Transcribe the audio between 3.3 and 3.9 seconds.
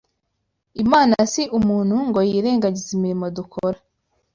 dukora